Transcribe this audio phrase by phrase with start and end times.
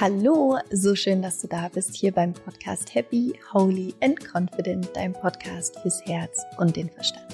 [0.00, 5.12] Hallo, so schön, dass du da bist hier beim Podcast Happy, Holy and Confident, dein
[5.12, 7.26] Podcast fürs Herz und den Verstand.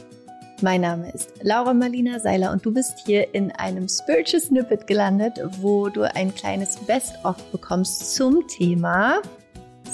[0.63, 5.39] Mein Name ist Laura Marlina Seiler und du bist hier in einem Spiritual Snippet gelandet,
[5.61, 9.21] wo du ein kleines Best-of bekommst zum Thema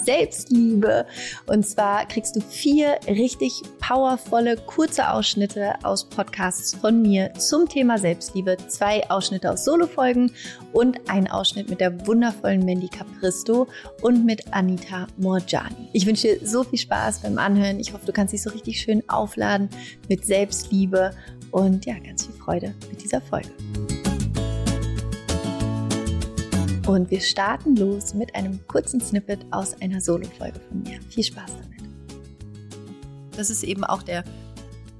[0.03, 1.05] Selbstliebe.
[1.47, 7.97] Und zwar kriegst du vier richtig powervolle, kurze Ausschnitte aus Podcasts von mir zum Thema
[7.97, 10.31] Selbstliebe, zwei Ausschnitte aus Solo-Folgen
[10.73, 13.67] und ein Ausschnitt mit der wundervollen Mandy Capristo
[14.01, 15.89] und mit Anita Morjani.
[15.93, 17.79] Ich wünsche dir so viel Spaß beim Anhören.
[17.79, 19.69] Ich hoffe, du kannst dich so richtig schön aufladen
[20.09, 21.11] mit Selbstliebe
[21.51, 23.49] und ja, ganz viel Freude mit dieser Folge.
[26.91, 31.01] Und wir starten los mit einem kurzen Snippet aus einer Solo-Folge von mir.
[31.03, 31.81] Viel Spaß damit.
[33.37, 34.25] Das ist eben auch der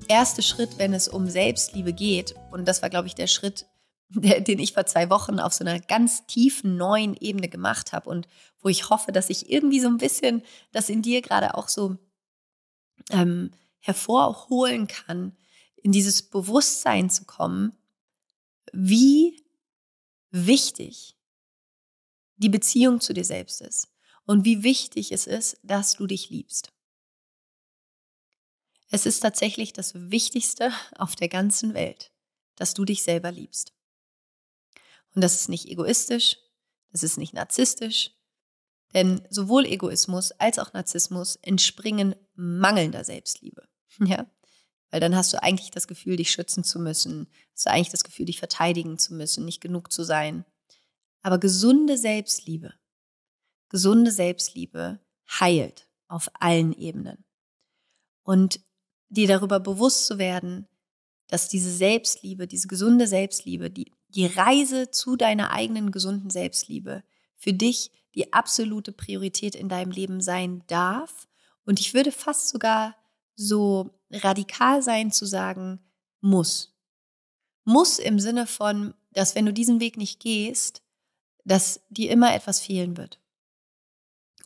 [0.08, 2.34] erste Schritt, wenn es um Selbstliebe geht.
[2.50, 3.66] Und das war, glaube ich, der Schritt,
[4.10, 8.26] den ich vor zwei Wochen auf so einer ganz tiefen neuen Ebene gemacht habe und
[8.62, 11.98] wo ich hoffe, dass ich irgendwie so ein bisschen das in dir gerade auch so
[13.10, 15.36] ähm, hervorholen kann,
[15.76, 17.74] in dieses Bewusstsein zu kommen,
[18.72, 19.44] wie
[20.30, 21.18] wichtig
[22.42, 23.88] die Beziehung zu dir selbst ist
[24.26, 26.74] und wie wichtig es ist, dass du dich liebst.
[28.90, 32.12] Es ist tatsächlich das Wichtigste auf der ganzen Welt,
[32.56, 33.74] dass du dich selber liebst.
[35.14, 36.38] Und das ist nicht egoistisch,
[36.92, 38.12] das ist nicht narzisstisch,
[38.94, 43.68] denn sowohl Egoismus als auch Narzissmus entspringen mangelnder Selbstliebe.
[44.06, 44.26] Ja?
[44.90, 48.04] Weil dann hast du eigentlich das Gefühl, dich schützen zu müssen, hast du eigentlich das
[48.04, 50.44] Gefühl, dich verteidigen zu müssen, nicht genug zu sein.
[51.22, 52.74] Aber gesunde Selbstliebe,
[53.70, 55.00] gesunde Selbstliebe
[55.40, 57.24] heilt auf allen Ebenen.
[58.24, 58.60] Und
[59.10, 60.68] dir darüber bewusst zu werden,
[61.28, 67.04] dass diese Selbstliebe, diese gesunde Selbstliebe, die, die Reise zu deiner eigenen gesunden Selbstliebe
[67.38, 71.28] für dich die absolute Priorität in deinem Leben sein darf.
[71.66, 72.96] Und ich würde fast sogar
[73.36, 75.80] so radikal sein zu sagen,
[76.20, 76.76] muss.
[77.64, 80.84] Muss im Sinne von, dass wenn du diesen Weg nicht gehst,
[81.46, 83.20] dass dir immer etwas fehlen wird.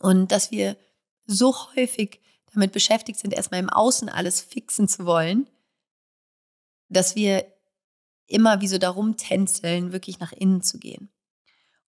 [0.00, 0.76] Und dass wir
[1.26, 2.20] so häufig
[2.52, 5.48] damit beschäftigt sind, erstmal im Außen alles fixen zu wollen,
[6.88, 7.46] dass wir
[8.26, 11.10] immer wie so darum tänzeln, wirklich nach innen zu gehen.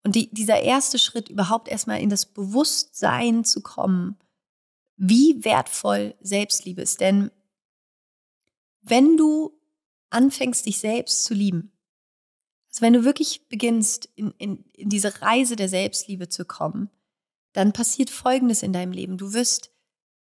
[0.03, 4.17] Und die, dieser erste Schritt, überhaupt erstmal in das Bewusstsein zu kommen,
[4.95, 7.01] wie wertvoll Selbstliebe ist.
[7.01, 7.31] Denn
[8.81, 9.59] wenn du
[10.09, 11.71] anfängst, dich selbst zu lieben,
[12.69, 16.89] also wenn du wirklich beginnst, in, in, in diese Reise der Selbstliebe zu kommen,
[17.53, 19.17] dann passiert Folgendes in deinem Leben.
[19.17, 19.71] Du wirst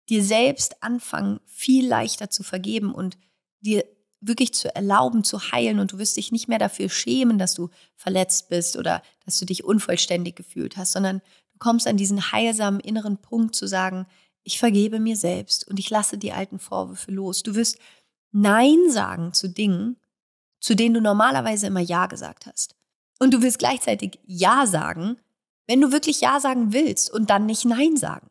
[0.09, 3.17] dir selbst anfangen, viel leichter zu vergeben und
[3.59, 3.83] dir
[4.21, 7.69] wirklich zu erlauben, zu heilen und du wirst dich nicht mehr dafür schämen, dass du
[7.95, 11.19] verletzt bist oder dass du dich unvollständig gefühlt hast, sondern
[11.53, 14.07] du kommst an diesen heilsamen inneren Punkt zu sagen,
[14.43, 17.43] ich vergebe mir selbst und ich lasse die alten Vorwürfe los.
[17.43, 17.79] Du wirst
[18.31, 19.97] Nein sagen zu Dingen,
[20.65, 22.75] zu denen du normalerweise immer Ja gesagt hast.
[23.19, 25.17] Und du wirst gleichzeitig Ja sagen,
[25.67, 28.25] wenn du wirklich Ja sagen willst und dann nicht Nein sagen.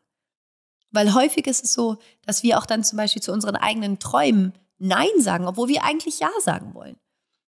[0.91, 4.51] Weil häufig ist es so, dass wir auch dann zum Beispiel zu unseren eigenen Träumen
[4.79, 6.97] Nein sagen, obwohl wir eigentlich Ja sagen wollen.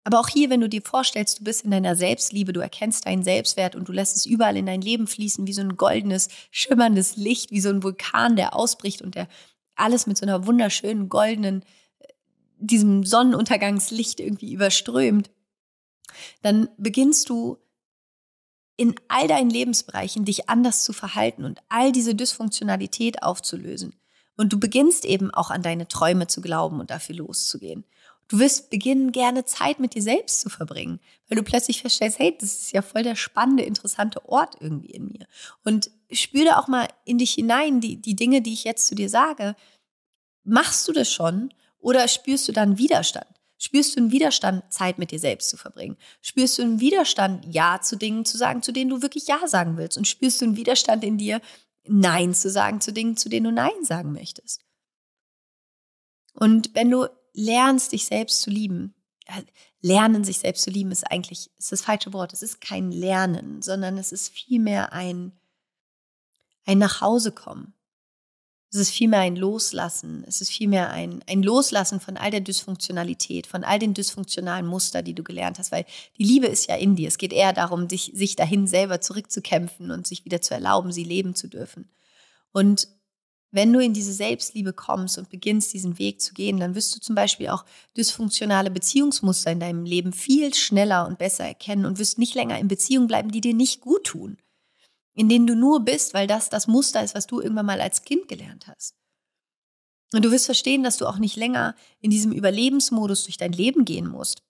[0.03, 3.23] Aber auch hier, wenn du dir vorstellst, du bist in deiner Selbstliebe, du erkennst deinen
[3.23, 7.15] Selbstwert und du lässt es überall in dein Leben fließen, wie so ein goldenes, schimmerndes
[7.15, 9.29] Licht, wie so ein Vulkan, der ausbricht und der
[9.77, 11.63] alles mit so einer wunderschönen goldenen
[12.57, 15.29] diesem Sonnenuntergangslicht irgendwie überströmt,
[16.41, 17.57] dann beginnst du
[18.77, 23.95] in all deinen Lebensbereichen dich anders zu verhalten und all diese Dysfunktionalität aufzulösen.
[24.37, 27.85] Und du beginnst eben auch an deine Träume zu glauben und dafür loszugehen.
[28.27, 30.99] Du wirst beginnen, gerne Zeit mit dir selbst zu verbringen,
[31.29, 35.05] weil du plötzlich feststellst, hey, das ist ja voll der spannende, interessante Ort irgendwie in
[35.05, 35.27] mir.
[35.63, 39.09] Und spüre auch mal in dich hinein, die, die Dinge, die ich jetzt zu dir
[39.09, 39.55] sage.
[40.43, 41.53] Machst du das schon?
[41.85, 43.27] Oder spürst du dann Widerstand?
[43.59, 45.97] Spürst du einen Widerstand, Zeit mit dir selbst zu verbringen?
[46.19, 49.77] Spürst du einen Widerstand, Ja zu Dingen zu sagen, zu denen du wirklich Ja sagen
[49.77, 49.95] willst?
[49.95, 51.41] Und spürst du einen Widerstand in dir,
[51.87, 54.65] Nein zu sagen zu Dingen, zu denen du Nein sagen möchtest?
[56.33, 58.95] Und wenn du lernst, dich selbst zu lieben,
[59.27, 59.43] äh,
[59.79, 62.33] lernen, sich selbst zu lieben, ist eigentlich ist das falsche Wort.
[62.33, 65.33] Es ist kein Lernen, sondern es ist vielmehr ein,
[66.65, 67.74] ein Nachhausekommen.
[68.71, 70.23] Es ist vielmehr ein Loslassen.
[70.27, 75.01] Es ist vielmehr ein, ein Loslassen von all der Dysfunktionalität, von all den dysfunktionalen Muster,
[75.01, 75.85] die du gelernt hast, weil
[76.17, 77.07] die Liebe ist ja in dir.
[77.07, 81.03] Es geht eher darum, dich, sich dahin selber zurückzukämpfen und sich wieder zu erlauben, sie
[81.03, 81.89] leben zu dürfen.
[82.51, 82.89] Und
[83.55, 86.99] wenn du in diese Selbstliebe kommst und beginnst, diesen Weg zu gehen, dann wirst du
[86.99, 87.63] zum Beispiel auch
[87.95, 92.67] dysfunktionale Beziehungsmuster in deinem Leben viel schneller und besser erkennen und wirst nicht länger in
[92.67, 94.37] Beziehungen bleiben, die dir nicht gut tun.
[95.15, 98.03] In denen du nur bist, weil das das Muster ist, was du irgendwann mal als
[98.03, 98.95] Kind gelernt hast.
[100.13, 103.85] Und du wirst verstehen, dass du auch nicht länger in diesem Überlebensmodus durch dein Leben
[103.85, 104.43] gehen musst,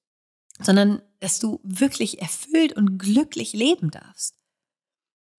[0.60, 4.36] sondern dass du wirklich erfüllt und glücklich leben darfst.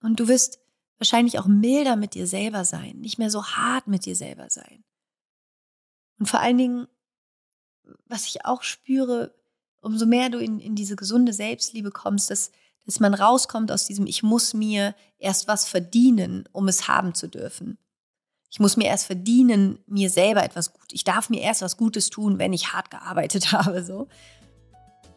[0.00, 0.58] Und du wirst
[0.98, 4.84] wahrscheinlich auch milder mit dir selber sein, nicht mehr so hart mit dir selber sein.
[6.18, 6.88] Und vor allen Dingen,
[8.06, 9.34] was ich auch spüre,
[9.80, 12.50] umso mehr du in, in diese gesunde Selbstliebe kommst, dass,
[12.86, 17.28] dass man rauskommt aus diesem, ich muss mir erst was verdienen, um es haben zu
[17.28, 17.78] dürfen.
[18.48, 20.92] Ich muss mir erst verdienen, mir selber etwas gut.
[20.92, 24.08] Ich darf mir erst was Gutes tun, wenn ich hart gearbeitet habe, so.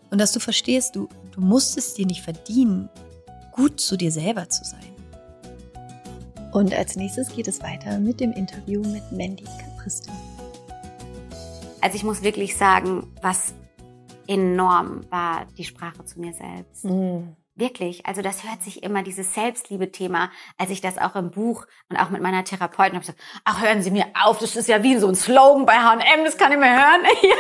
[0.10, 2.90] Und dass du verstehst, du, du musst es dir nicht verdienen,
[3.52, 4.90] gut zu dir selber zu sein.
[6.52, 10.12] Und als nächstes geht es weiter mit dem Interview mit Mandy Capristo.
[11.80, 13.54] Also ich muss wirklich sagen, was
[14.26, 16.86] enorm war die Sprache zu mir selbst.
[16.86, 17.36] Mhm.
[17.60, 21.98] Wirklich, also das hört sich immer dieses Selbstliebe-Thema, als ich das auch im Buch und
[21.98, 24.98] auch mit meiner Therapeutin habe gesagt, ach hören Sie mir auf, das ist ja wie
[24.98, 27.02] so ein Slogan bei H&M, das kann ich mir hören.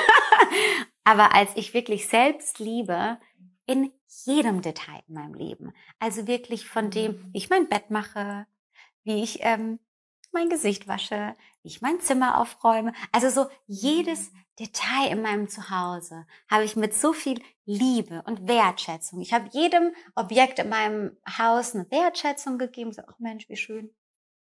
[1.06, 3.18] Aber als ich wirklich Selbstliebe
[3.66, 3.94] in
[4.26, 8.46] jedem Detail in meinem Leben, also wirklich von dem, wie ich mein Bett mache,
[9.06, 9.80] wie ich ähm,
[10.34, 12.92] mein Gesicht wasche, wie ich mein Zimmer aufräume.
[13.14, 19.22] Also so jedes Detail in meinem Zuhause habe ich mit so viel Liebe und Wertschätzung.
[19.22, 22.92] Ich habe jedem Objekt in meinem Haus eine Wertschätzung gegeben.
[22.92, 23.90] So, ach Mensch, wie schön.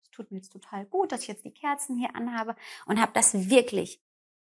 [0.03, 2.55] Es tut mir jetzt total gut, dass ich jetzt die Kerzen hier anhabe
[2.85, 4.01] und habe das wirklich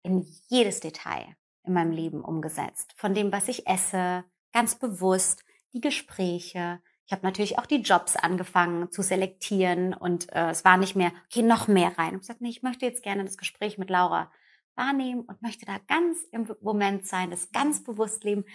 [0.04, 2.94] in jedes Detail in meinem Leben umgesetzt.
[2.96, 5.44] Von dem, was ich esse, ganz bewusst,
[5.74, 10.78] die Gespräche, ich habe natürlich auch die Jobs angefangen zu selektieren und äh, es war
[10.78, 12.08] nicht mehr, okay, noch mehr rein.
[12.08, 14.32] Ich habe gesagt, nee, ich möchte jetzt gerne das Gespräch mit Laura
[14.76, 18.46] wahrnehmen und möchte da ganz im Moment sein, das ganz bewusst leben.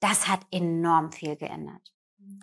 [0.00, 1.94] Das hat enorm viel geändert.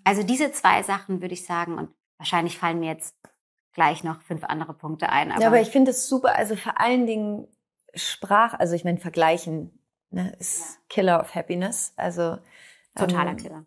[0.04, 3.16] Also diese zwei Sachen würde ich sagen und wahrscheinlich fallen mir jetzt
[3.74, 5.32] gleich noch fünf andere Punkte ein.
[5.32, 6.36] Aber ja, aber ich finde es super.
[6.36, 7.48] Also vor allen Dingen
[7.96, 9.80] Sprach, also ich meine, vergleichen
[10.10, 10.82] ne, ist ja.
[10.90, 11.94] Killer of Happiness.
[11.96, 12.40] Also
[12.96, 13.66] totaler ähm, Killer.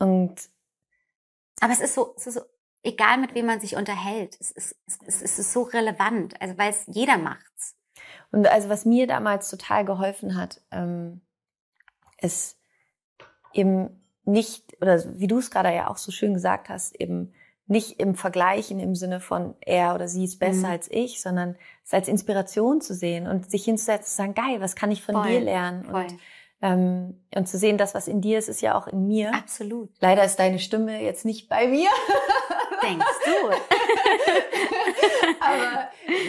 [0.00, 0.50] Und
[1.60, 2.40] aber es ist so, es ist so
[2.82, 4.76] egal mit wem man sich unterhält, es ist,
[5.06, 7.76] es, es ist so relevant, also weil es jeder macht's.
[8.32, 11.20] Und also was mir damals total geholfen hat, ähm,
[12.20, 12.58] ist
[13.52, 17.32] eben nicht, oder wie du es gerade ja auch so schön gesagt hast, eben
[17.66, 20.72] nicht im Vergleichen im Sinne von er oder sie ist besser mhm.
[20.72, 24.60] als ich, sondern es als Inspiration zu sehen und sich hinzusetzen und zu sagen, geil,
[24.60, 25.28] was kann ich von Voll.
[25.28, 25.84] dir lernen?
[25.84, 26.02] Voll.
[26.02, 26.18] Und
[26.62, 29.34] ähm, und zu sehen, das, was in dir ist, ist ja auch in mir.
[29.34, 29.90] Absolut.
[30.00, 31.88] Leider ist deine Stimme jetzt nicht bei mir.
[32.82, 33.50] Denkst du?
[35.40, 35.88] Aber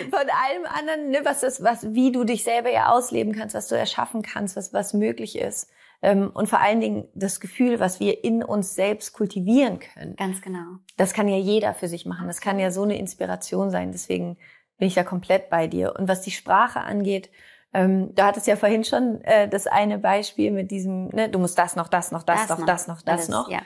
[0.10, 3.68] von allem anderen, ne, was ist, was, wie du dich selber ja ausleben kannst, was
[3.68, 5.70] du erschaffen kannst, was, was möglich ist.
[6.02, 10.16] Ähm, und vor allen Dingen das Gefühl, was wir in uns selbst kultivieren können.
[10.16, 10.78] Ganz genau.
[10.98, 12.28] Das kann ja jeder für sich machen.
[12.28, 13.92] Das kann ja so eine Inspiration sein.
[13.92, 14.38] Deswegen
[14.78, 15.94] bin ich da komplett bei dir.
[15.98, 17.30] Und was die Sprache angeht,
[17.74, 21.58] ähm, du hattest ja vorhin schon äh, das eine Beispiel mit diesem, ne, du musst
[21.58, 23.50] das noch, das noch, das, das noch, das noch, das Alles, noch.
[23.50, 23.62] Ja.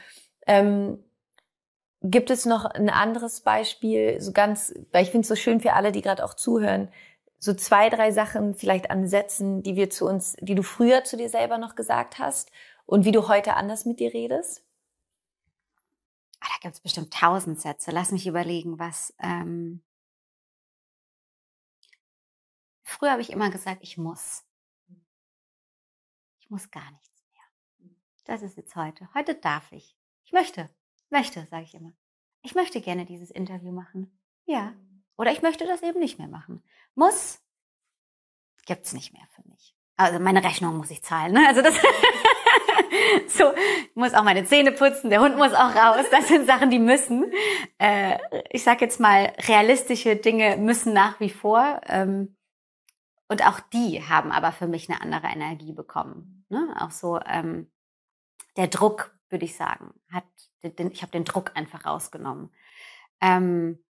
[0.45, 0.99] Ähm,
[2.11, 5.73] gibt es noch ein anderes Beispiel, so ganz, weil ich finde es so schön für
[5.73, 6.89] alle, die gerade auch zuhören,
[7.39, 11.17] so zwei, drei Sachen vielleicht an Sätzen, die wir zu uns, die du früher zu
[11.17, 12.51] dir selber noch gesagt hast
[12.85, 14.63] und wie du heute anders mit dir redest?
[16.39, 17.91] Ah, da gibt es bestimmt tausend Sätze.
[17.91, 19.13] Lass mich überlegen, was.
[19.19, 19.81] Ähm
[22.83, 24.43] Früher habe ich immer gesagt, ich muss.
[26.39, 27.91] Ich muss gar nichts mehr.
[28.25, 29.09] Das ist jetzt heute.
[29.15, 29.97] Heute darf ich.
[30.23, 30.69] Ich möchte.
[31.09, 31.93] Möchte, sage ich immer.
[32.41, 34.19] Ich möchte gerne dieses Interview machen.
[34.45, 34.73] Ja.
[35.17, 36.63] Oder ich möchte das eben nicht mehr machen.
[36.93, 37.41] Muss
[38.65, 39.75] gibt's nicht mehr für mich.
[39.97, 41.33] Also meine Rechnung muss ich zahlen.
[41.33, 41.47] Ne?
[41.47, 41.75] Also das
[43.27, 46.05] so, ich muss auch meine Zähne putzen, der Hund muss auch raus.
[46.11, 47.31] Das sind Sachen, die müssen.
[47.77, 48.17] Äh,
[48.49, 51.81] ich sage jetzt mal, realistische Dinge müssen nach wie vor.
[51.87, 52.35] Ähm,
[53.27, 56.45] und auch die haben aber für mich eine andere Energie bekommen.
[56.49, 56.75] Ne?
[56.79, 57.71] Auch so ähm,
[58.57, 60.25] der Druck, würde ich sagen, hat
[60.63, 62.51] den, ich habe den Druck einfach rausgenommen.
[63.21, 63.83] Ähm,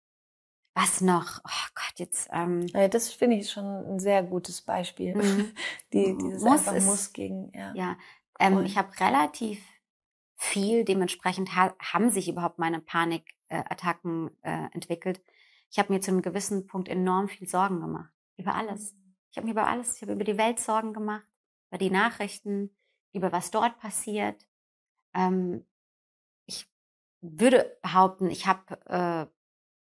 [0.75, 1.40] was noch?
[1.46, 2.30] Oh Gott, jetzt.
[2.32, 5.16] Ähm, ja, das finde ich schon ein sehr gutes Beispiel.
[5.16, 5.54] Mhm.
[5.94, 7.52] Die, dieses muss einfach ist, muss gegen.
[7.54, 7.74] Ja.
[7.75, 7.98] ja
[8.40, 9.63] ähm, ich habe relativ
[10.36, 15.22] viel, dementsprechend ha haben sich überhaupt meine Panikattacken äh, entwickelt.
[15.70, 18.96] Ich habe mir zu einem gewissen Punkt enorm viel Sorgen gemacht über alles.
[19.32, 21.25] Ich habe mir über alles, ich habe über die Welt Sorgen gemacht,
[21.70, 22.75] über die Nachrichten,
[23.13, 24.46] über was dort passiert.
[25.13, 25.65] Ähm,
[26.46, 26.67] ich
[27.22, 29.25] würde behaupten, ich habe, äh,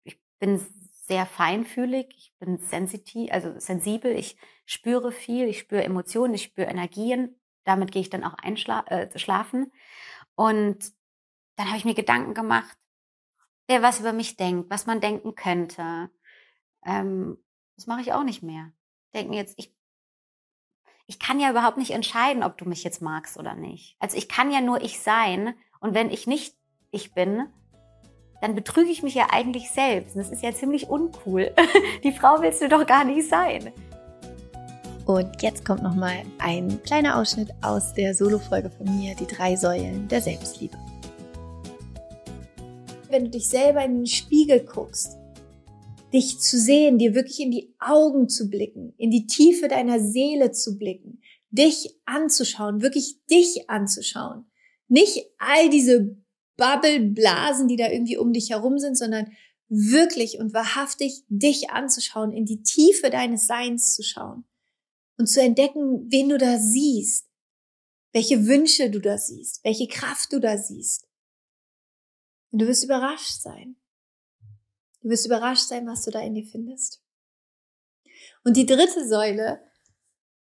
[0.04, 0.60] ich bin
[1.06, 6.68] sehr feinfühlig, ich bin sensitiv, also sensibel, ich spüre viel, ich spüre Emotionen, ich spüre
[6.68, 7.37] Energien.
[7.64, 9.64] Damit gehe ich dann auch einschlafen.
[9.64, 9.70] Äh,
[10.34, 10.92] und
[11.56, 12.78] dann habe ich mir Gedanken gemacht,
[13.68, 16.10] wer was über mich denkt, was man denken könnte.
[16.84, 17.38] Ähm,
[17.76, 18.72] das mache ich auch nicht mehr.
[19.14, 19.75] Denken jetzt, ich,
[21.10, 23.96] ich kann ja überhaupt nicht entscheiden, ob du mich jetzt magst oder nicht.
[23.98, 25.54] Also ich kann ja nur ich sein.
[25.80, 26.54] Und wenn ich nicht
[26.92, 27.48] ich bin,
[28.40, 30.14] dann betrüge ich mich ja eigentlich selbst.
[30.14, 31.52] Und das ist ja ziemlich uncool.
[32.04, 33.72] Die Frau willst du doch gar nicht sein.
[35.04, 39.56] Und jetzt kommt noch mal ein kleiner Ausschnitt aus der Solo-Folge von mir, die drei
[39.56, 40.78] Säulen der Selbstliebe.
[43.08, 45.18] Wenn du dich selber in den Spiegel guckst,
[46.12, 50.50] dich zu sehen, dir wirklich in die Augen zu blicken, in die Tiefe deiner Seele
[50.52, 54.46] zu blicken, dich anzuschauen, wirklich dich anzuschauen.
[54.88, 56.16] Nicht all diese
[56.56, 59.32] Bubble-Blasen, die da irgendwie um dich herum sind, sondern
[59.68, 64.44] wirklich und wahrhaftig dich anzuschauen, in die Tiefe deines Seins zu schauen
[65.16, 67.28] und zu entdecken, wen du da siehst,
[68.12, 71.06] welche Wünsche du da siehst, welche Kraft du da siehst.
[72.50, 73.76] Und du wirst überrascht sein.
[75.02, 77.02] Du wirst überrascht sein, was du da in dir findest.
[78.45, 79.61] Und die dritte Säule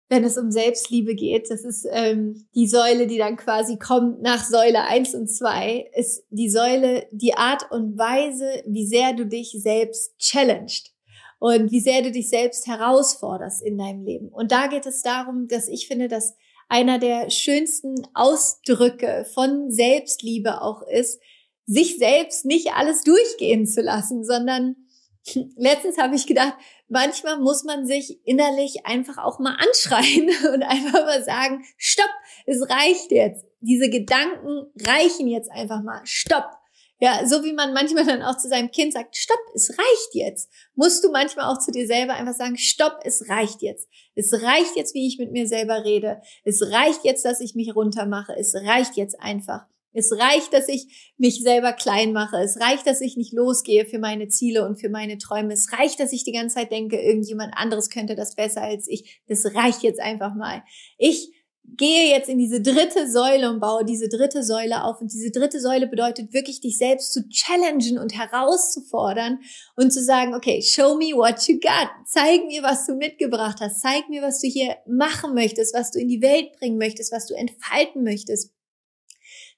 [0.08, 1.50] wenn es um Selbstliebe geht.
[1.50, 6.24] Das ist ähm, die Säule, die dann quasi kommt nach Säule eins und zwei ist
[6.30, 10.92] die Säule, die Art und Weise, wie sehr du dich selbst challenged
[11.38, 14.28] und wie sehr du dich selbst herausforderst in deinem Leben.
[14.28, 16.34] Und da geht es darum, dass ich finde, dass
[16.70, 21.20] einer der schönsten Ausdrücke von Selbstliebe auch ist,
[21.68, 24.74] sich selbst nicht alles durchgehen zu lassen, sondern
[25.56, 26.54] letztens habe ich gedacht,
[26.88, 32.10] manchmal muss man sich innerlich einfach auch mal anschreien und einfach mal sagen, stopp,
[32.46, 33.44] es reicht jetzt.
[33.60, 36.00] Diese Gedanken reichen jetzt einfach mal.
[36.04, 36.46] Stopp.
[37.00, 40.50] Ja, so wie man manchmal dann auch zu seinem Kind sagt, stopp, es reicht jetzt.
[40.74, 43.88] Musst du manchmal auch zu dir selber einfach sagen, stopp, es reicht jetzt.
[44.16, 46.20] Es reicht jetzt, wie ich mit mir selber rede.
[46.44, 48.34] Es reicht jetzt, dass ich mich runtermache.
[48.36, 49.66] Es reicht jetzt einfach.
[49.92, 52.36] Es reicht, dass ich mich selber klein mache.
[52.36, 55.52] Es reicht, dass ich nicht losgehe für meine Ziele und für meine Träume.
[55.52, 59.22] Es reicht, dass ich die ganze Zeit denke, irgendjemand anderes könnte das besser als ich.
[59.26, 60.62] Das reicht jetzt einfach mal.
[60.98, 61.32] Ich
[61.76, 65.00] gehe jetzt in diese dritte Säule und baue diese dritte Säule auf.
[65.00, 69.40] Und diese dritte Säule bedeutet wirklich, dich selbst zu challengen und herauszufordern
[69.76, 71.88] und zu sagen, okay, show me what you got.
[72.06, 73.80] Zeig mir, was du mitgebracht hast.
[73.80, 77.26] Zeig mir, was du hier machen möchtest, was du in die Welt bringen möchtest, was
[77.26, 78.52] du entfalten möchtest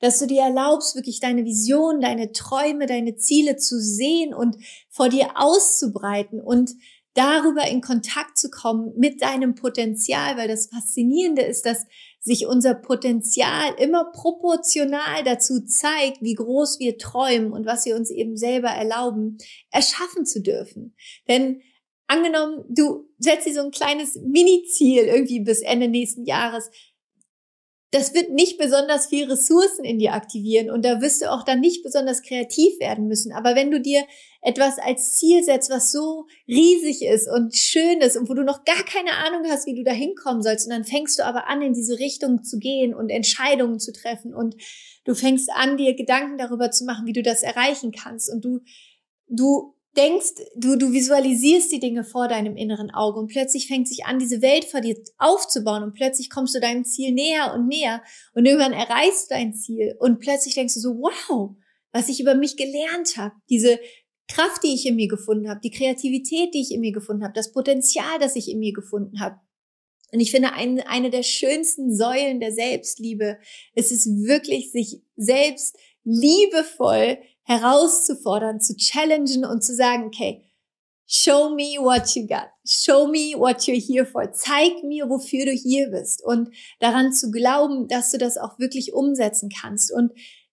[0.00, 4.56] dass du dir erlaubst, wirklich deine Vision, deine Träume, deine Ziele zu sehen und
[4.88, 6.72] vor dir auszubreiten und
[7.14, 11.86] darüber in Kontakt zu kommen mit deinem Potenzial, weil das Faszinierende ist, dass
[12.20, 18.10] sich unser Potenzial immer proportional dazu zeigt, wie groß wir träumen und was wir uns
[18.10, 19.38] eben selber erlauben,
[19.70, 20.94] erschaffen zu dürfen.
[21.28, 21.62] Denn
[22.06, 26.70] angenommen, du setzt dir so ein kleines Mini-Ziel irgendwie bis Ende nächsten Jahres,
[27.92, 31.58] das wird nicht besonders viel Ressourcen in dir aktivieren und da wirst du auch dann
[31.58, 33.32] nicht besonders kreativ werden müssen.
[33.32, 34.04] Aber wenn du dir
[34.42, 38.64] etwas als Ziel setzt, was so riesig ist und schön ist und wo du noch
[38.64, 41.62] gar keine Ahnung hast, wie du da hinkommen sollst, und dann fängst du aber an,
[41.62, 44.54] in diese Richtung zu gehen und Entscheidungen zu treffen und
[45.04, 48.60] du fängst an, dir Gedanken darüber zu machen, wie du das erreichen kannst und du,
[49.26, 54.04] du denkst, du, du visualisierst die Dinge vor deinem inneren Auge und plötzlich fängt sich
[54.06, 58.02] an, diese Welt vor dir aufzubauen und plötzlich kommst du deinem Ziel näher und näher
[58.34, 61.56] und irgendwann erreichst du dein Ziel und plötzlich denkst du so, wow,
[61.92, 63.80] was ich über mich gelernt habe, diese
[64.28, 67.34] Kraft, die ich in mir gefunden habe, die Kreativität, die ich in mir gefunden habe,
[67.34, 69.40] das Potenzial, das ich in mir gefunden habe.
[70.12, 73.38] Und ich finde, ein, eine der schönsten Säulen der Selbstliebe
[73.74, 77.18] ist es wirklich, sich selbst liebevoll
[77.50, 80.44] herauszufordern, zu challengen und zu sagen, okay,
[81.06, 82.46] show me what you got.
[82.64, 84.32] Show me what you're here for.
[84.32, 86.24] Zeig mir, wofür du hier bist.
[86.24, 90.12] Und daran zu glauben, dass du das auch wirklich umsetzen kannst und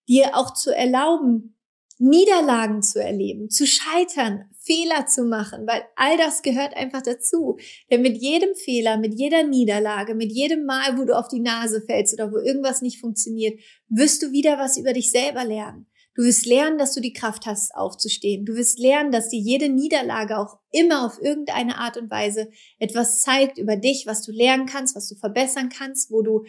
[0.09, 1.55] dir auch zu erlauben,
[1.99, 7.57] Niederlagen zu erleben, zu scheitern, Fehler zu machen, weil all das gehört einfach dazu.
[7.91, 11.81] Denn mit jedem Fehler, mit jeder Niederlage, mit jedem Mal, wo du auf die Nase
[11.81, 15.87] fällst oder wo irgendwas nicht funktioniert, wirst du wieder was über dich selber lernen.
[16.17, 18.43] Du wirst lernen, dass du die Kraft hast, aufzustehen.
[18.43, 23.21] Du wirst lernen, dass dir jede Niederlage auch immer auf irgendeine Art und Weise etwas
[23.21, 26.43] zeigt über dich, was du lernen kannst, was du verbessern kannst, wo du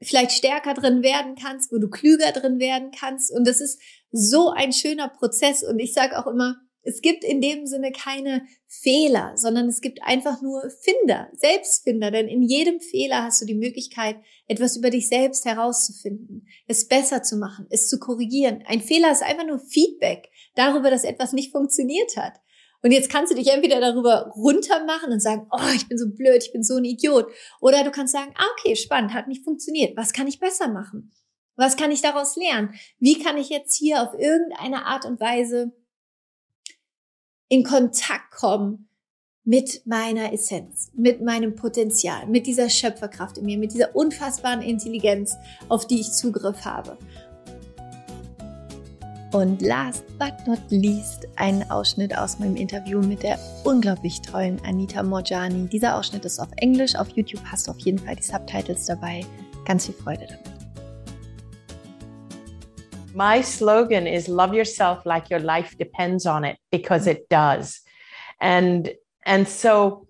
[0.00, 3.30] vielleicht stärker drin werden kannst, wo du klüger drin werden kannst.
[3.30, 5.62] Und das ist so ein schöner Prozess.
[5.62, 10.02] Und ich sage auch immer, es gibt in dem Sinne keine Fehler, sondern es gibt
[10.02, 12.10] einfach nur Finder, Selbstfinder.
[12.10, 14.16] Denn in jedem Fehler hast du die Möglichkeit,
[14.48, 18.64] etwas über dich selbst herauszufinden, es besser zu machen, es zu korrigieren.
[18.66, 22.34] Ein Fehler ist einfach nur Feedback darüber, dass etwas nicht funktioniert hat.
[22.82, 26.42] Und jetzt kannst du dich entweder darüber runtermachen und sagen, oh, ich bin so blöd,
[26.44, 27.30] ich bin so ein Idiot.
[27.60, 29.96] Oder du kannst sagen, ah, okay, spannend, hat nicht funktioniert.
[29.96, 31.12] Was kann ich besser machen?
[31.54, 32.74] Was kann ich daraus lernen?
[32.98, 35.72] Wie kann ich jetzt hier auf irgendeine Art und Weise
[37.52, 38.88] in Kontakt kommen
[39.44, 45.36] mit meiner Essenz, mit meinem Potenzial, mit dieser Schöpferkraft in mir, mit dieser unfassbaren Intelligenz,
[45.68, 46.96] auf die ich Zugriff habe.
[49.34, 55.02] Und last but not least ein Ausschnitt aus meinem Interview mit der unglaublich tollen Anita
[55.02, 55.68] Morjani.
[55.68, 59.26] Dieser Ausschnitt ist auf Englisch, auf YouTube hast du auf jeden Fall die Subtitles dabei.
[59.66, 60.51] Ganz viel Freude damit.
[63.14, 67.80] My slogan is love yourself like your life depends on it because it does.
[68.40, 68.92] And
[69.24, 70.06] and so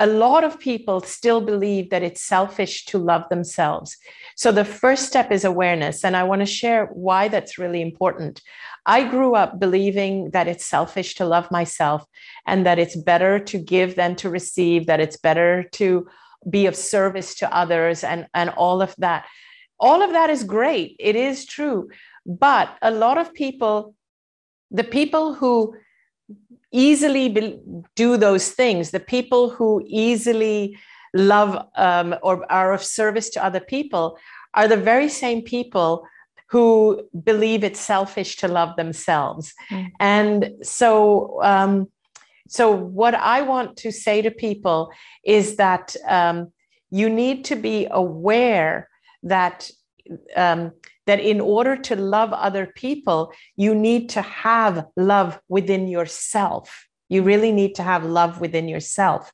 [0.00, 3.96] a lot of people still believe that it's selfish to love themselves.
[4.36, 6.04] So the first step is awareness.
[6.04, 8.42] And I want to share why that's really important.
[8.86, 12.04] I grew up believing that it's selfish to love myself
[12.46, 16.06] and that it's better to give than to receive, that it's better to
[16.50, 19.26] be of service to others and, and all of that.
[19.78, 20.96] All of that is great.
[20.98, 21.88] It is true.
[22.26, 23.94] But a lot of people,
[24.70, 25.74] the people who
[26.72, 27.58] easily be,
[27.94, 30.76] do those things, the people who easily
[31.14, 34.18] love um, or are of service to other people,
[34.54, 36.04] are the very same people
[36.48, 39.52] who believe it's selfish to love themselves.
[39.70, 39.90] Mm.
[40.00, 41.88] And so, um,
[42.48, 44.90] so what I want to say to people
[45.24, 46.52] is that um,
[46.90, 48.88] you need to be aware
[49.22, 49.70] that
[50.36, 50.72] um,
[51.06, 56.86] that in order to love other people, you need to have love within yourself.
[57.08, 59.30] You really need to have love within yourself.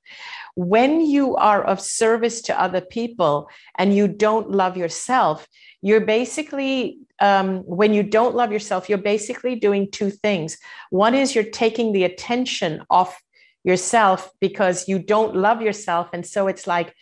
[0.56, 3.48] When you are of service to other people
[3.78, 5.46] and you don't love yourself,
[5.80, 10.58] you're basically, um, when you don't love yourself, you're basically doing two things.
[10.90, 13.22] One is you're taking the attention off
[13.62, 16.08] yourself because you don't love yourself.
[16.12, 16.94] And so it's like,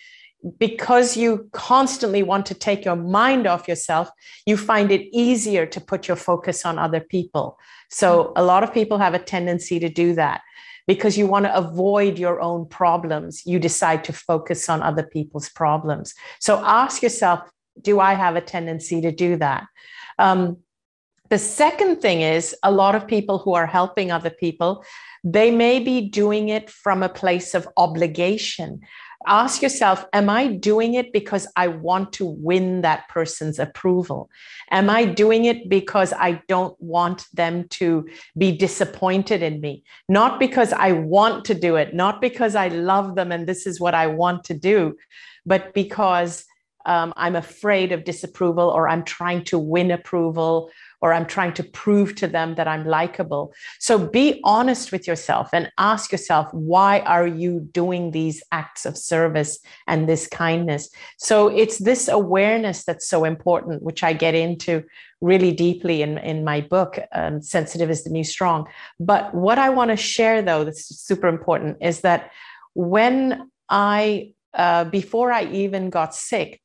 [0.59, 4.09] because you constantly want to take your mind off yourself,
[4.47, 7.59] you find it easier to put your focus on other people.
[7.91, 10.43] So, a lot of people have a tendency to do that
[10.87, 13.43] because you want to avoid your own problems.
[13.47, 16.15] You decide to focus on other people's problems.
[16.41, 17.41] So, ask yourself
[17.81, 19.65] do I have a tendency to do that?
[20.19, 20.59] Um,
[21.31, 24.85] the second thing is a lot of people who are helping other people,
[25.23, 28.81] they may be doing it from a place of obligation
[29.27, 34.31] ask yourself Am I doing it because I want to win that person's approval?
[34.71, 39.85] Am I doing it because I don't want them to be disappointed in me?
[40.09, 43.81] Not because I want to do it, not because I love them and this is
[43.81, 44.97] what I want to do,
[45.45, 46.45] but because
[46.87, 50.71] um, I'm afraid of disapproval or I'm trying to win approval
[51.01, 53.53] or I'm trying to prove to them that I'm likable.
[53.79, 58.97] So be honest with yourself and ask yourself, why are you doing these acts of
[58.97, 60.91] service and this kindness?
[61.19, 64.85] So it's this awareness that's so important, which I get into
[65.21, 68.69] really deeply in, in my book, um, Sensitive is the New Strong.
[69.01, 72.31] But what I want to share, though, that's super important, is that
[72.75, 76.61] when I, uh, before I even got sick,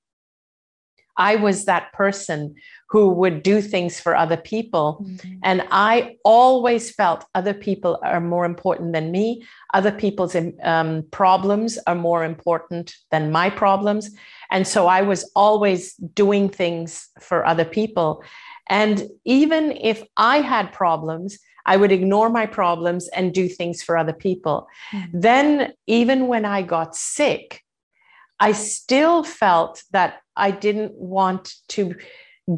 [1.18, 2.56] I was that person
[2.90, 5.04] who would do things for other people.
[5.04, 5.34] Mm-hmm.
[5.44, 9.44] And I always felt other people are more important than me.
[9.74, 14.12] Other people's um, problems are more important than my problems.
[14.52, 18.24] And so I was always doing things for other people.
[18.70, 23.98] And even if I had problems, I would ignore my problems and do things for
[23.98, 24.68] other people.
[24.92, 25.20] Mm-hmm.
[25.20, 27.64] Then, even when I got sick,
[28.44, 31.96] I still felt that I didn't want to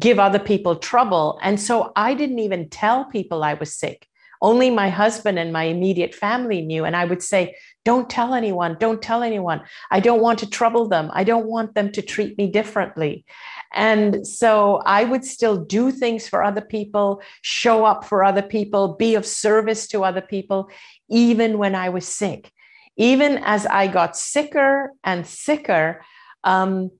[0.00, 1.38] give other people trouble.
[1.42, 4.08] And so I didn't even tell people I was sick.
[4.42, 6.84] Only my husband and my immediate family knew.
[6.84, 9.62] And I would say, Don't tell anyone, don't tell anyone.
[9.92, 11.08] I don't want to trouble them.
[11.14, 13.24] I don't want them to treat me differently.
[13.72, 18.96] And so I would still do things for other people, show up for other people,
[18.96, 20.68] be of service to other people,
[21.08, 22.50] even when I was sick.
[22.96, 26.04] Even as I got sicker and sicker,
[26.44, 26.90] um,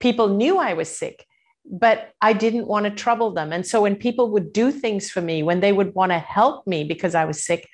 [0.00, 1.26] people knew I was sick
[1.64, 3.52] but I didn't want to trouble them.
[3.52, 6.66] And so when people would do things for me, when they would want to help
[6.66, 7.68] me because I was sick,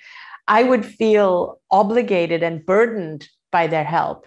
[0.46, 4.26] I would feel obligated and burdened by their help.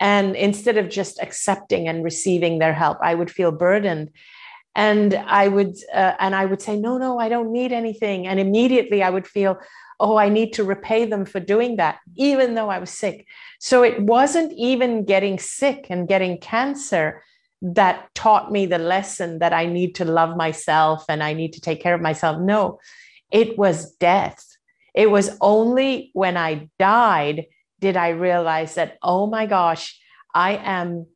[0.00, 4.10] And instead of just accepting and receiving their help, I would feel burdened.
[4.74, 8.26] And I would, uh, and I would say, no, no, I don't need anything.
[8.26, 9.56] And immediately I would feel,
[9.98, 13.26] oh, I need to repay them for doing that, even though I was sick.
[13.60, 17.22] So it wasn't even getting sick and getting cancer
[17.62, 21.60] that taught me the lesson that I need to love myself and I need to
[21.60, 22.40] take care of myself.
[22.40, 22.78] No,
[23.30, 24.44] it was death.
[24.94, 27.46] It was only when I died
[27.80, 30.00] did I realize that, oh my gosh,
[30.34, 31.06] I am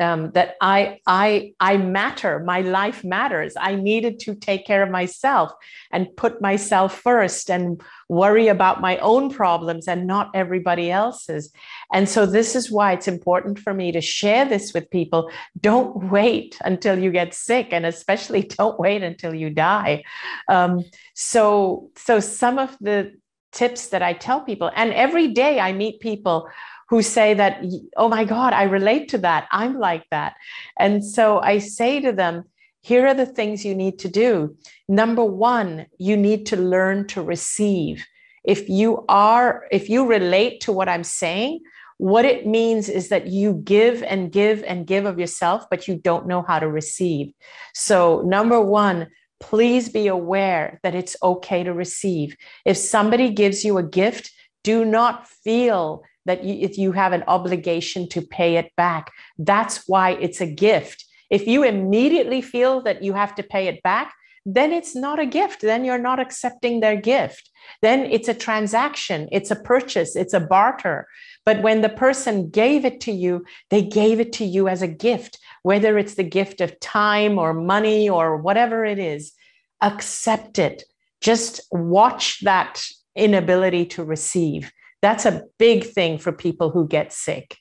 [0.00, 2.40] um, that I I I matter.
[2.40, 3.54] My life matters.
[3.58, 5.52] I needed to take care of myself
[5.90, 11.52] and put myself first and worry about my own problems and not everybody else's.
[11.92, 15.30] And so this is why it's important for me to share this with people.
[15.60, 20.04] Don't wait until you get sick, and especially don't wait until you die.
[20.48, 23.12] Um, so so some of the
[23.52, 26.48] tips that I tell people, and every day I meet people
[26.92, 27.64] who say that,
[27.96, 29.48] oh my God, I relate to that.
[29.50, 30.34] I'm like that.
[30.78, 32.44] And so I say to them,
[32.82, 34.58] here are the things you need to do.
[34.90, 38.04] Number one, you need to learn to receive.
[38.44, 41.60] If you are, if you relate to what I'm saying,
[41.96, 45.96] what it means is that you give and give and give of yourself, but you
[45.96, 47.32] don't know how to receive.
[47.72, 49.06] So, number one,
[49.40, 52.36] please be aware that it's okay to receive.
[52.66, 54.30] If somebody gives you a gift,
[54.62, 59.10] do not feel that you, if you have an obligation to pay it back.
[59.38, 61.04] That's why it's a gift.
[61.30, 64.12] If you immediately feel that you have to pay it back,
[64.44, 65.60] then it's not a gift.
[65.62, 67.50] Then you're not accepting their gift.
[67.80, 71.06] Then it's a transaction, it's a purchase, it's a barter.
[71.44, 74.88] But when the person gave it to you, they gave it to you as a
[74.88, 79.32] gift, whether it's the gift of time or money or whatever it is,
[79.80, 80.84] accept it.
[81.20, 87.58] Just watch that inability to receive that's a big thing for people who get sick.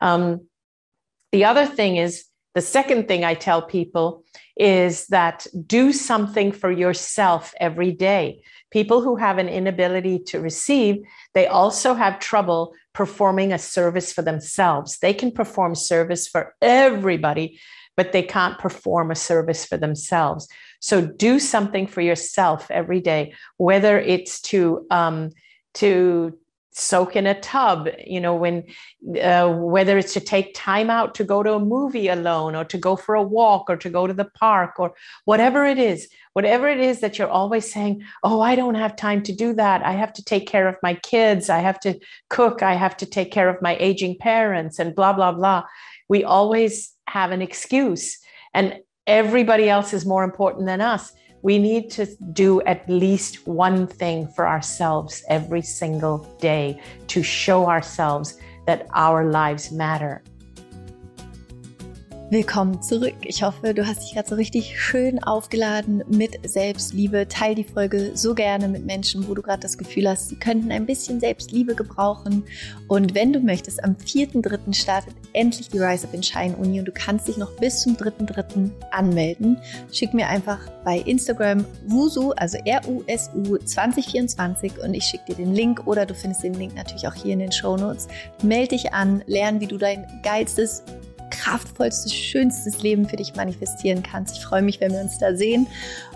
[0.00, 0.48] Um,
[1.30, 4.24] the other thing is the second thing I tell people
[4.56, 8.42] is that do something for yourself every day.
[8.70, 10.96] People who have an inability to receive,
[11.32, 14.98] they also have trouble performing a service for themselves.
[14.98, 17.58] They can perform service for everybody,
[17.96, 20.46] but they can't perform a service for themselves.
[20.80, 25.30] So do something for yourself every day, whether it's to um,
[25.74, 26.38] to
[26.72, 28.64] soak in a tub you know when
[29.20, 32.78] uh, whether it's to take time out to go to a movie alone or to
[32.78, 34.94] go for a walk or to go to the park or
[35.26, 39.22] whatever it is whatever it is that you're always saying oh i don't have time
[39.22, 39.84] to do that.
[39.84, 41.50] I have to take care of my kids.
[41.50, 42.62] I have to cook.
[42.62, 45.64] I have to take care of my aging parents and blah blah blah.
[46.08, 48.18] We always have an excuse
[48.54, 53.86] and everybody else is more important than us we need to do at least one
[53.86, 60.22] thing for ourselves every single day to show ourselves that our lives matter
[62.32, 63.16] Willkommen zurück.
[63.24, 67.28] Ich hoffe, du hast dich gerade so richtig schön aufgeladen mit Selbstliebe.
[67.28, 70.72] Teil die Folge so gerne mit Menschen, wo du gerade das Gefühl hast, sie könnten
[70.72, 72.42] ein bisschen Selbstliebe gebrauchen.
[72.88, 74.72] Und wenn du möchtest, am 4.3.
[74.72, 77.96] startet endlich die Rise Up in Shine Uni und du kannst dich noch bis zum
[77.96, 78.70] 3.3.
[78.92, 79.58] anmelden.
[79.92, 85.86] Schick mir einfach bei Instagram Wusu, also R-U-S-U 2024 und ich schicke dir den Link
[85.86, 88.08] oder du findest den Link natürlich auch hier in den Show Notes.
[88.42, 90.82] Meld dich an, lern, wie du dein geilstes
[91.32, 94.36] kraftvollstes, schönstes Leben für dich manifestieren kannst.
[94.36, 95.66] Ich freue mich, wenn wir uns da sehen.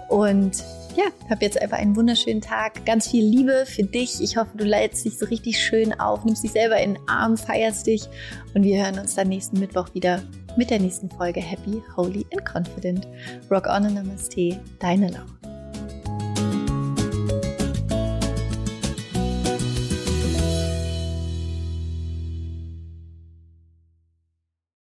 [0.09, 0.62] Und
[0.96, 2.87] ja, hab jetzt einfach einen wunderschönen Tag.
[2.87, 4.20] Ganz viel Liebe für dich.
[4.20, 7.37] Ich hoffe, du lädst dich so richtig schön auf, nimmst dich selber in den Arm,
[7.37, 8.09] feierst dich.
[8.55, 10.22] Und wir hören uns dann nächsten Mittwoch wieder
[10.57, 13.09] mit der nächsten Folge Happy, Holy and Confident.
[13.50, 15.55] Rock on and Namaste, deine Laura.